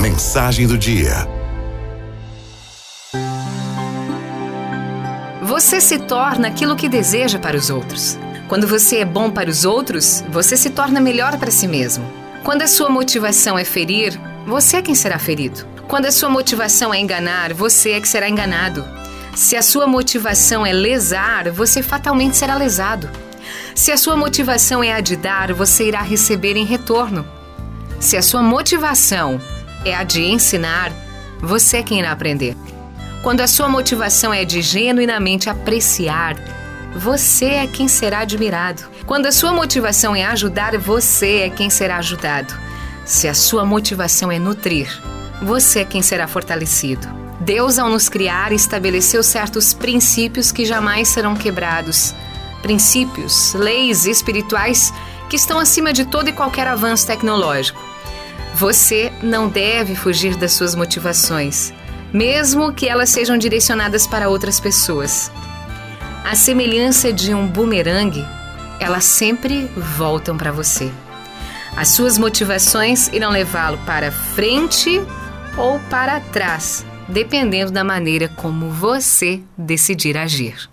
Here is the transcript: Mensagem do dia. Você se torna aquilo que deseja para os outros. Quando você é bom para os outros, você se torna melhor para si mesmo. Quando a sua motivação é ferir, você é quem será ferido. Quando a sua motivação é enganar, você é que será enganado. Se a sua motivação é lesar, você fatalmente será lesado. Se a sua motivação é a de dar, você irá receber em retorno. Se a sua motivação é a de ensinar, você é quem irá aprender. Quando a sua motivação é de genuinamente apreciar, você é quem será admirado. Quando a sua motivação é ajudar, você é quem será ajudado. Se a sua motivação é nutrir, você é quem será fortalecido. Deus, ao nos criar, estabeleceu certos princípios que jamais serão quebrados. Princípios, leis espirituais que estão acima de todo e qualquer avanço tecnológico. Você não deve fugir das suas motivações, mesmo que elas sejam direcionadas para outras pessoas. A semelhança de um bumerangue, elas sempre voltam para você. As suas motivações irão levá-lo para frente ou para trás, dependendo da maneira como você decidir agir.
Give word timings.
Mensagem 0.00 0.66
do 0.66 0.78
dia. 0.78 1.28
Você 5.42 5.78
se 5.78 5.98
torna 5.98 6.48
aquilo 6.48 6.74
que 6.74 6.88
deseja 6.88 7.38
para 7.38 7.54
os 7.54 7.68
outros. 7.68 8.18
Quando 8.48 8.66
você 8.66 9.00
é 9.00 9.04
bom 9.04 9.30
para 9.30 9.50
os 9.50 9.66
outros, 9.66 10.24
você 10.30 10.56
se 10.56 10.70
torna 10.70 11.02
melhor 11.02 11.36
para 11.36 11.50
si 11.50 11.68
mesmo. 11.68 12.10
Quando 12.42 12.62
a 12.62 12.66
sua 12.66 12.88
motivação 12.88 13.58
é 13.58 13.64
ferir, 13.64 14.18
você 14.46 14.78
é 14.78 14.82
quem 14.82 14.94
será 14.94 15.18
ferido. 15.18 15.66
Quando 15.86 16.06
a 16.06 16.10
sua 16.10 16.30
motivação 16.30 16.94
é 16.94 16.98
enganar, 16.98 17.52
você 17.52 17.90
é 17.90 18.00
que 18.00 18.08
será 18.08 18.26
enganado. 18.26 18.82
Se 19.36 19.54
a 19.54 19.60
sua 19.60 19.86
motivação 19.86 20.64
é 20.64 20.72
lesar, 20.72 21.50
você 21.50 21.82
fatalmente 21.82 22.38
será 22.38 22.54
lesado. 22.54 23.06
Se 23.74 23.92
a 23.92 23.98
sua 23.98 24.16
motivação 24.16 24.82
é 24.82 24.94
a 24.94 25.00
de 25.00 25.14
dar, 25.14 25.52
você 25.52 25.88
irá 25.88 26.00
receber 26.00 26.56
em 26.56 26.64
retorno. 26.64 27.28
Se 28.00 28.16
a 28.16 28.22
sua 28.22 28.42
motivação 28.42 29.38
é 29.84 29.94
a 29.94 30.04
de 30.04 30.22
ensinar, 30.22 30.92
você 31.40 31.78
é 31.78 31.82
quem 31.82 32.00
irá 32.00 32.12
aprender. 32.12 32.56
Quando 33.22 33.40
a 33.40 33.46
sua 33.46 33.68
motivação 33.68 34.32
é 34.32 34.44
de 34.44 34.62
genuinamente 34.62 35.50
apreciar, 35.50 36.36
você 36.94 37.46
é 37.46 37.66
quem 37.66 37.86
será 37.86 38.20
admirado. 38.20 38.82
Quando 39.06 39.26
a 39.26 39.32
sua 39.32 39.52
motivação 39.52 40.14
é 40.14 40.24
ajudar, 40.24 40.76
você 40.78 41.40
é 41.40 41.50
quem 41.50 41.70
será 41.70 41.98
ajudado. 41.98 42.52
Se 43.04 43.28
a 43.28 43.34
sua 43.34 43.64
motivação 43.64 44.30
é 44.30 44.38
nutrir, 44.38 44.88
você 45.42 45.80
é 45.80 45.84
quem 45.84 46.02
será 46.02 46.26
fortalecido. 46.26 47.06
Deus, 47.40 47.78
ao 47.78 47.88
nos 47.88 48.08
criar, 48.08 48.52
estabeleceu 48.52 49.22
certos 49.22 49.72
princípios 49.72 50.52
que 50.52 50.64
jamais 50.64 51.08
serão 51.08 51.34
quebrados. 51.34 52.14
Princípios, 52.60 53.54
leis 53.54 54.04
espirituais 54.04 54.92
que 55.28 55.36
estão 55.36 55.58
acima 55.58 55.92
de 55.92 56.04
todo 56.04 56.28
e 56.28 56.32
qualquer 56.32 56.66
avanço 56.66 57.06
tecnológico. 57.06 57.80
Você 58.60 59.10
não 59.22 59.48
deve 59.48 59.96
fugir 59.96 60.36
das 60.36 60.52
suas 60.52 60.74
motivações, 60.74 61.72
mesmo 62.12 62.74
que 62.74 62.86
elas 62.86 63.08
sejam 63.08 63.38
direcionadas 63.38 64.06
para 64.06 64.28
outras 64.28 64.60
pessoas. 64.60 65.32
A 66.22 66.34
semelhança 66.34 67.10
de 67.10 67.32
um 67.32 67.46
bumerangue, 67.46 68.22
elas 68.78 69.04
sempre 69.04 69.64
voltam 69.96 70.36
para 70.36 70.52
você. 70.52 70.92
As 71.74 71.88
suas 71.88 72.18
motivações 72.18 73.08
irão 73.08 73.30
levá-lo 73.30 73.78
para 73.86 74.12
frente 74.12 75.00
ou 75.56 75.80
para 75.88 76.20
trás, 76.20 76.84
dependendo 77.08 77.72
da 77.72 77.82
maneira 77.82 78.28
como 78.28 78.68
você 78.68 79.40
decidir 79.56 80.18
agir. 80.18 80.68